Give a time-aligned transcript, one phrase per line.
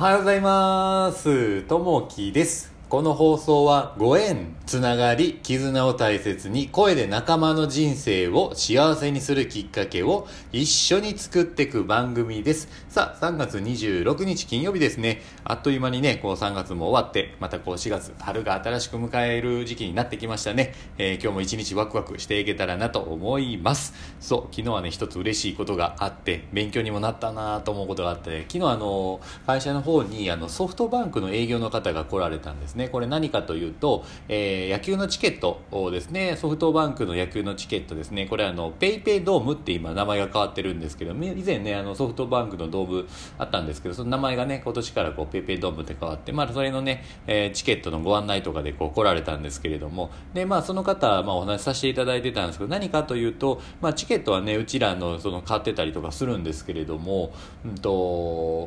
[0.00, 1.60] おはようございます。
[1.64, 2.79] ともきです。
[2.90, 12.68] この放送はご縁、つながり、絆を大切に声で仲間の人生を幸せにするきっかけを一緒に作っていく番組です。
[12.88, 15.22] さあ、3月26日金曜日ですね。
[15.44, 20.74] あっという間にね、こう3月も終わって、またこう4月、春が新しく迎える時期になってきましたね。
[20.98, 23.94] えー今日も一日ワクワクしていけたらなと思います。
[24.18, 32.79] そう、昨日はね、一つ嬉しいことがあって、勉強にもなったなと思うことがあって、昨日あの、会社の方にあのソフトバンクの営業の方が来られたんですね。
[32.80, 43.08] ねこれ何かというと、えー野球のチケットをですね、ソフトバンクの野球のチケットですね、これあの、ペイペイドームって今名前が変わってるんですけど、以前ね、あのソフトバンクのドーム
[43.38, 57.32] あったんですけど、その名前がね、今年からこう、ペイペイドームって変わって、まあそれのね、えーチケットのご案内とかでこう来られたんですけれども、で、まあその方、まあお話しさせていただいてたんですけど、何かというと、まあチケットはね、うちらのその買ってたりとかするんですけれども、
[57.64, 57.90] うんと、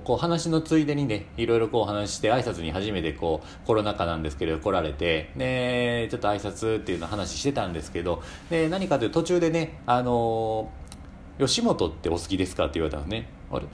[0.03, 10.69] こう話のついでにね、いろいろこう話しして挨拶に初めてこう、コロナ禍なんですけど来られて、で、ちょっと挨拶っていうの話してたんですけど、で、何かというと途中でね、あの
[11.39, 12.65] 吉本ってお好きですか？
[12.65, 13.29] って言われたんですね。
[13.51, 13.65] あれ？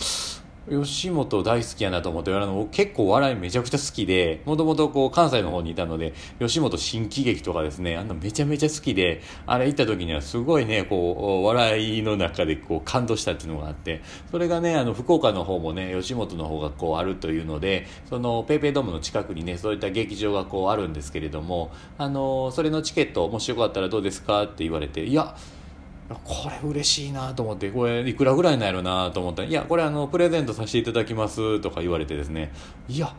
[0.69, 25.35] 吉本大好きやなと思って言われるの結構笑いめちゃくちゃ好きでもともとこう関西の方にいたので吉本新喜劇とかですねあんなめちゃめちゃ好きであれ行った時にはすごいねこう笑いの中でこう感動したっていうのがあってそれがねあの福岡の方もね吉本の方がこうあるというのでそのペイペイドームの近くにねそういった劇場がこうあるんですけれどもあのそれのチケットもしよかったらどうですかって言われていや
[26.23, 32.51] これ嬉しいなと思ってこれいくらぐらいなんやろなと思ったら「いやこれあのプレゼントさせていただきます」とか言われてですね。
[32.87, 33.13] いや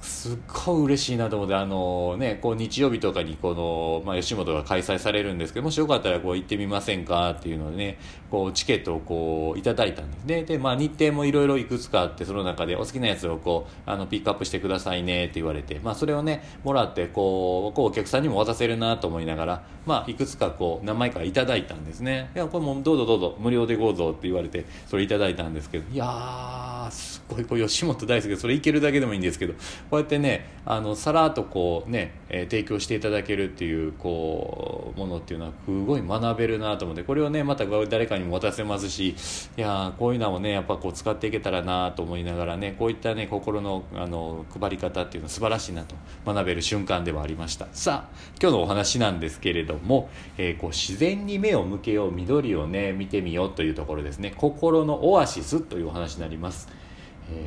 [0.00, 7.98] すっごい嬉しいなと思ってあのねこう日曜日とかにこの、まあ、吉本が開催されるんですけどもしよかったらこう行ってみませんかっていうのでね
[8.30, 10.44] こうチケットをこういただいたんですね。
[10.44, 22.30] で、まあ、日程もいろいろいくつかあってその中でお好きなやつをこうあのピックアップしてくださいねって言われて、まあ、それをねもらってこうこうお客さんにも渡せるなと思いながら、まあ、いくつかこう何枚かいただいたんですね。
[22.34, 29.54] いやこれもどうぞどうぞ無料でどうぞって言われてそれいただいたんですけどいやーすごいこう吉本大好きでそれいけるだけでもいいんですけど
[29.90, 39.16] こうやってねあのさらっとこうね、え提供していただけるっていうこうものっていうのはすごい学べるなと思ってこれをねまた誰かにも渡せますし
[39.56, 45.94] いやこういうのもねやっぱこう使っていけたらなと思いながらねこういったね心のあの配り方っていうのは素晴らしいなと
[46.26, 47.66] 学べる瞬間ではありました。
[47.72, 54.34] さあ今日のお話なんですけれども、えーこう自然に目を向けよう緑をね見てみようというところですね。
[54.36, 56.68] 心のオアシスというお話になります。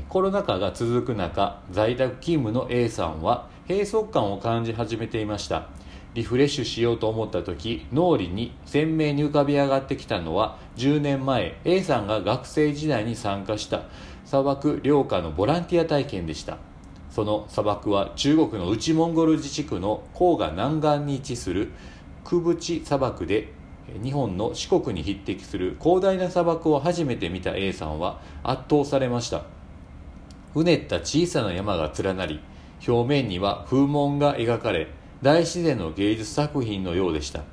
[0.10, 5.70] コロナ禍が続く中在宅勤務の A さんは閉塞感を感じ始めていました。
[6.14, 13.84] リフレッシュしようと思った時脳裏に鮮明に浮かび上がってきたのは10年前 A さんが学生時代に参加した
[14.26, 16.58] 砂漠領下のボランティア体験でした。
[17.10, 21.72] その砂漠は中国の内モンゴル自治区の黄河南岸に位置する
[22.24, 23.52] クブチ砂漠で
[24.04, 29.61] 日本の四国に匹敵する広大な砂漠を初めて見た A さんは圧倒されました。
[30.54, 32.40] うねった小さな山が連なり
[32.88, 34.88] 表面には風紋が描かれ
[35.22, 37.44] 大自然の芸術作品のようでした。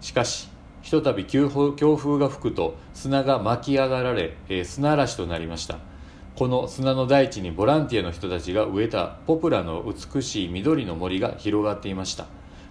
[0.00, 0.48] しかし
[0.82, 5.78] ひとたび強風が吹くと砂が巻き上がられ、えー砂嵐となりました。
[6.36, 12.26] この砂の大地にボランティアの人たちが植えたポプラの美しい緑の森が広がっていました。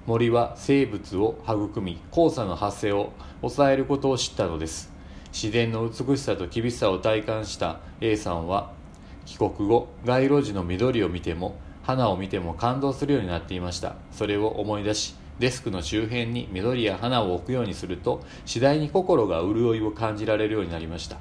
[0.05, 3.11] 森は生物を育み黄砂の発生を
[3.41, 4.94] 抑えることを知ったのです。
[5.33, 8.71] 自然の美しさと厳しさを体感した A さんは
[9.25, 13.96] 帰国後街路樹の緑を見ても花を見ても感動するようになっていました。
[14.12, 21.18] それを思い出しデスクの周辺に緑や花を置くようにすると次第に心が潤いを感じられるようになりました。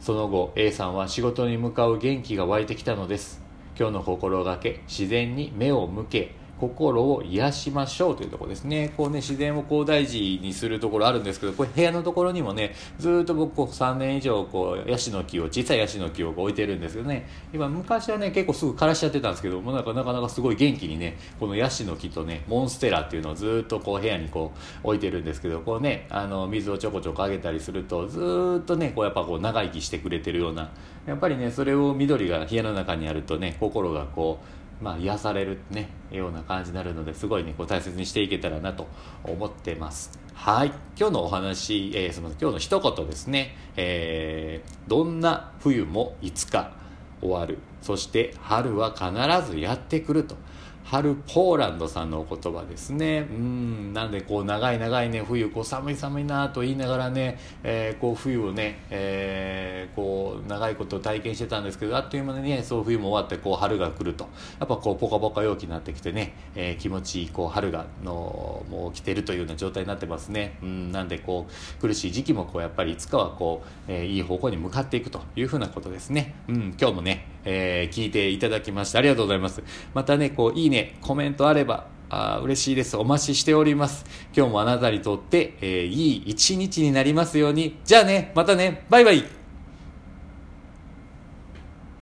[0.00, 3.40] その後 A さんは仕事に向かう元気が湧いてきたのです。
[3.78, 8.94] 今日の心がけ自然に目を向け心を癒しましょうというとこですね。
[8.96, 24.52] こうね、自然をこう大事にするところあるんですけど、これ部屋のところにもね、ずっと僕こう3年以上こう、ヤシの木を、小さいヤシの木を置いてるんですけどね、今昔はね、結構すぐ枯らしちゃってたんですけど、もうなんかなかなかすごい元気にね、このヤシの木とね、モンステラっていうのをずっとこう部屋にこ
[24.84, 30.70] う置いてるんですけど、こうね、あの、水をちょこちょこあげたりすると、ずっとね、こうやっぱこう長生きしてくれてるような、
[31.06, 38.88] やっぱりね、それを緑が部屋の中にあるとね、心がこう、まあ、癒されるねような感じになるのですごいねこう大切にしていけたらなと
[39.24, 40.18] 思ってます。
[40.34, 40.72] はい。
[40.98, 46.72] 今日のお話、えー、すみません今日の一言ですね、えーどんな冬もいつか
[47.20, 47.58] 終わる。
[47.80, 50.36] そして春は必ずやってくると。
[50.84, 53.26] 春ポーランドさんのお言葉ですね。
[53.30, 64.28] うんなんでこう長い長いね冬こう寒い寒いなと言いながらね、えー、こう冬をね、えー、こう長いこと体験してたんですけどあっという間にねそう冬も終わってこう春が来ると。
[64.58, 70.58] やっぱこうポカポカ陽気になってきてね、えー、気持ちいいこう春がのもう来てるというような状態になってますね。
[70.62, 76.34] うんなんでこう苦しい時期もこうやっぱりいつかはこう、えー、いい方向に向かっていくというふうなことですね。
[76.48, 79.62] うん今日もね、えー、聞いていただきましてありがとうございます
[79.94, 82.98] またねこういいねコメントあればあ嬉しいです。
[82.98, 84.04] お待ちしております。
[84.36, 87.78] 今日もあなたにとって、えー、いい一日になりますように。
[87.84, 89.41] じゃあね、またね、バイバイ